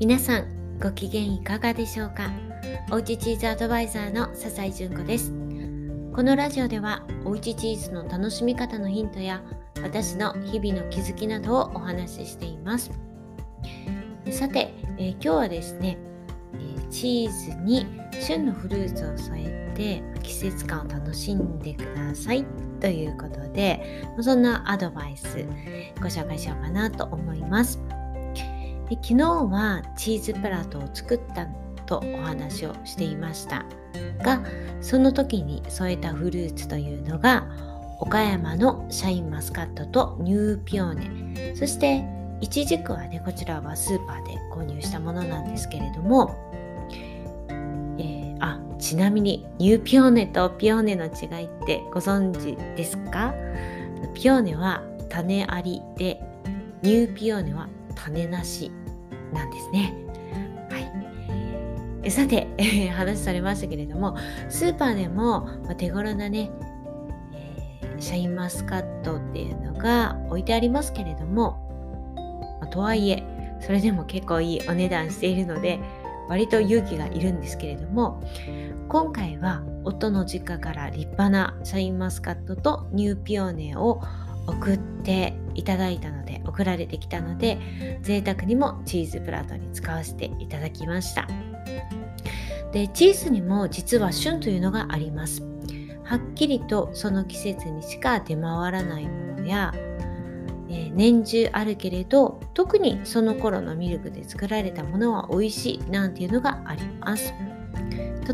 [0.00, 2.30] 皆さんご機嫌いかがでしょうか？
[2.92, 5.32] おうちチーズアドバイザーの笹井純子です。
[6.12, 9.42] このラジオではおうちチーズの楽しみ方のヒントや
[9.82, 12.92] 私の日々の気づきなどをお話ししています。
[14.30, 15.98] さて、えー、今日はですね
[16.90, 17.84] チーズに
[18.20, 22.44] 旬のフルーツを添えて季節感を楽しんでください。
[22.78, 25.44] ということでそんなアドバイス
[25.96, 27.80] ご紹介しようかなと思います。
[28.88, 31.46] で昨日はチーズプラトを作った
[31.86, 33.64] とお話をしていました。
[34.22, 34.42] が
[34.80, 37.46] その時に添えたフルーツというのが
[38.00, 41.54] 岡山のシャインマスカットとニューピオーネ。
[41.54, 42.04] そして
[42.40, 46.36] イチジクはねこちらはスーパーで購入したものなんですけれども、
[47.98, 53.34] え、あちなみにニューピオーネとピオーネの違いってご存知ですか？
[54.14, 56.22] ピオーネは種ありで
[56.82, 57.68] ニューピオーネは
[58.04, 58.70] 種なし
[59.32, 59.94] なんですね。
[60.70, 62.46] はい、さて、
[62.90, 64.16] 話されましたけれども
[64.48, 66.50] スーパーでも手頃なね、
[67.34, 71.68] え、シャインマスカットっていうのが置いてありますけれども、
[72.70, 73.24] とはいえ
[73.60, 75.80] それでも結構いいお値段しているので
[76.28, 78.22] 割と勇気がいるんですけれども
[78.88, 84.02] 今回は夫の実家から立派なシャインマスカットとニューピオーネを
[84.48, 91.28] 送っていただいたので送られてきたので贅沢にもチーズプラートに使わせていただきました。
[92.72, 95.42] でチーズにも実は旬というのがあります。
[96.04, 99.74] はっきりとその季節にしか出回らないものや、
[100.70, 107.34] えー、年中あるけれど特にその頃のミルクで作られたものは美味しいなんていうのがあります。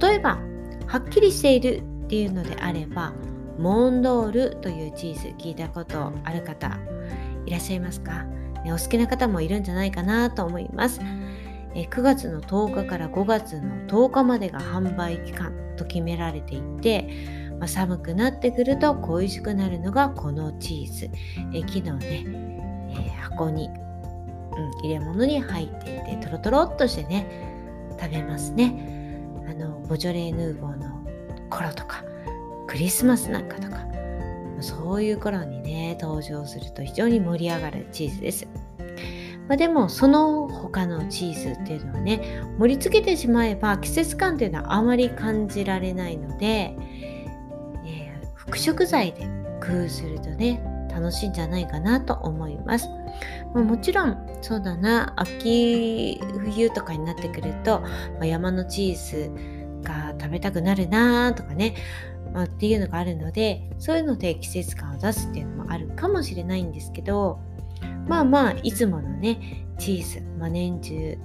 [0.00, 0.38] 例えば
[0.86, 3.12] はっきりしているっていうのであれば
[3.60, 6.78] モンドールというチーズ聞いたことある方
[7.44, 8.24] いらっしゃいますか、
[8.64, 11.00] ね、お好きな方もいるんじゃないかなと思います。
[11.74, 17.08] え9月の10日から5月の10日までが販売期間と決められていて、
[17.58, 21.10] まあ、寒くなってくると恋しくなるのがこのチーズ。
[21.52, 22.24] え昨日ね、
[22.96, 27.26] え、箱に、うん、入れ物に入っていてトロトロっとしてね
[28.00, 29.20] 食べますね。
[29.46, 31.04] あのボジョレーヌーボーの
[31.50, 32.04] 頃とか
[32.70, 33.84] クリスマスなんかとか
[34.60, 38.46] そういう頃にね登場すると非常に盛り上がるチーズです。
[39.48, 46.76] まあ、でもその他のチーズっていうのはね盛り付けてしまえば季節感っていうのはあまり感じられないので、
[47.84, 49.22] えー、副食材で
[49.60, 50.62] 工夫するとね
[50.94, 52.88] 楽しいんじゃないかなと思います。
[53.52, 57.82] ま、もちろんそうだな秋冬とかになってくると、
[58.20, 61.74] ま、山のチーズが食べたくなるなとかね。
[62.32, 67.40] まあ、っていうのがあるのでそういうので季節感を出すっていうのもあるかもしれないんですけど
[68.06, 71.18] まあまあいつものねチーズ、まあ、年中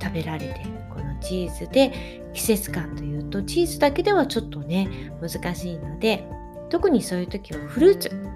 [0.00, 6.24] 食べられてるこのチーズで季節感というとチーズだけではちょっとね難しいので
[6.70, 8.28] 特にそういう時はフルーツ。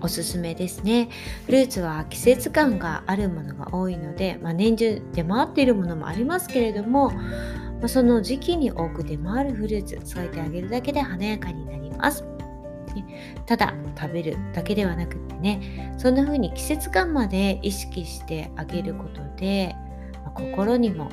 [0.00, 1.08] おすすめですね。
[1.46, 7.12] フルーツは季節感があるものが多いので、まあ、年中出回っているものもありますけれども
[7.80, 12.24] ま、その時期に多く出回るフルーツ添えてあげるだけで華やかになります。
[13.46, 19.76] ただ食べるだけではなくてねそんな風に季節感まで意識してあげることで、
[20.24, 21.10] ま、心にも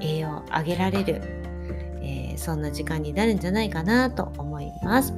[0.00, 1.22] 栄養をあげられる、
[2.02, 5.14] えー、そんな時間になるんじゃないかなと思います。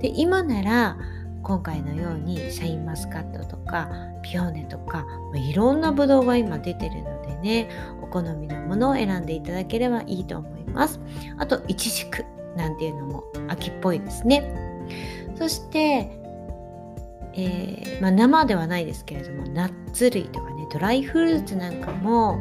[0.00, 0.96] で今なら
[1.42, 3.90] 今回のようにシャインマスカットとか
[4.22, 5.04] ピオーネとか、
[5.34, 7.68] いろんなブドウが今出てるのでね
[8.00, 11.00] お好みのものを選んでいただければいいと思います。
[11.38, 12.24] あとイチジク
[12.56, 14.42] なんていうのも秋っぽいですね。
[15.36, 16.10] そして、
[17.34, 22.36] えー、まあ、生ではないですけれどもナッツ類とかねドライフルーツなんかも、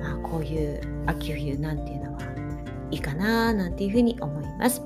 [0.00, 2.03] まあ、こういう秋冬なんていうの
[2.94, 4.82] いいかななんていうふうに思います。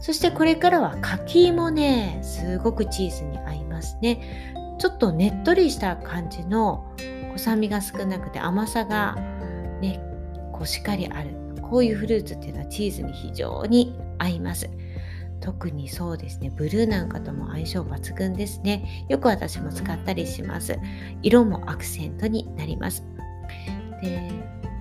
[0.00, 4.54] そしてこれからは柿もねすごくチーズに合いますね。
[4.78, 6.86] ちょっとねっとりした感じの
[7.34, 9.16] 臭みが少なくて甘さが
[9.80, 10.00] ね
[10.52, 11.30] こうしっかりある。
[11.62, 14.70] こういうフルーツっていうのはチーズに非常に合います。
[15.40, 19.06] 特にそうですねブルーなんかとも相性抜群ですね。
[19.08, 20.78] よく私も使ったりします。
[21.22, 23.04] 色もアクセントになります。
[24.02, 24.30] で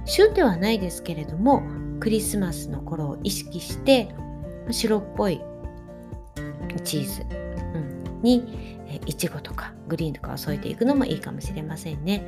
[0.06, 1.62] 旬ではないですけれども
[2.00, 4.10] クリスマスの頃を意識して
[4.72, 5.42] 白っぽい
[6.84, 7.26] チーズ、
[7.76, 12.24] うん、にいちごとかグリーンとかを添えていくのもいいかもしれませんね。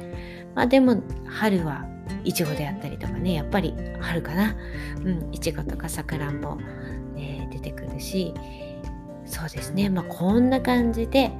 [0.55, 1.85] まあでも春は
[2.23, 4.55] いちごであったりとかねやっぱり春かな
[4.97, 6.57] うんいちごとかさくらんぼ、
[7.17, 8.33] えー、出てくるし
[9.25, 11.31] そうですねまあこんな感じで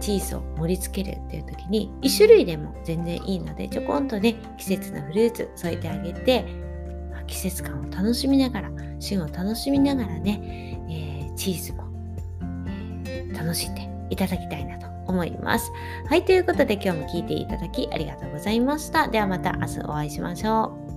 [0.00, 6.67] チーズを盛り付けるっていう時に1種類でも全然いいのでちょこんとね季節のフルーツ添えてあげて
[7.28, 10.40] 季節感を楽しみながら旬を楽しみながらね、
[10.90, 11.84] えー、チーズも、
[13.06, 15.70] えー、楽しんでいただきたいなと思います。
[16.08, 19.08] はい、ということで今日も聞いていただきありがとうございました。
[19.08, 20.87] ではまた明日お会いしましょう。